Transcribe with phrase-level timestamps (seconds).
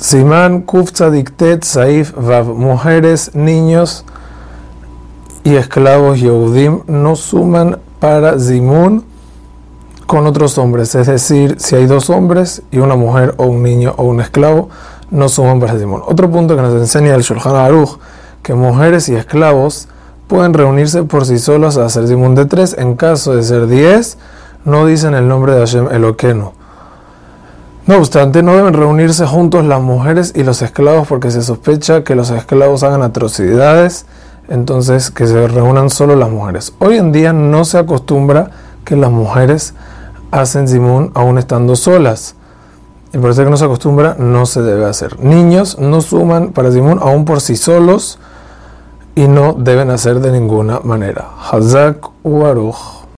[0.00, 2.54] Simán, Kufza, Diktet, Saif, Vav.
[2.54, 4.06] Mujeres, niños
[5.44, 9.04] y esclavos Yehudim no suman para Zimun
[10.06, 10.94] con otros hombres.
[10.94, 14.70] Es decir, si hay dos hombres y una mujer o un niño o un esclavo,
[15.10, 16.00] no suman para Zimun.
[16.06, 17.98] Otro punto que nos enseña el Shulchan Aruch,
[18.42, 19.86] que mujeres y esclavos
[20.28, 22.74] pueden reunirse por sí solos a hacer Zimun de tres.
[22.78, 24.16] En caso de ser diez,
[24.64, 26.54] no dicen el nombre de Hashem Eloqueno.
[27.90, 32.14] No obstante, no deben reunirse juntos las mujeres y los esclavos porque se sospecha que
[32.14, 34.06] los esclavos hagan atrocidades,
[34.48, 36.72] entonces que se reúnan solo las mujeres.
[36.78, 38.52] Hoy en día no se acostumbra
[38.84, 39.74] que las mujeres
[40.30, 42.36] hacen simón aún estando solas.
[43.12, 45.18] Y por eso que no se acostumbra, no se debe hacer.
[45.18, 48.20] Niños no suman para simón aún por sí solos
[49.16, 51.26] y no deben hacer de ninguna manera.
[51.50, 52.99] Hazak Uaruj.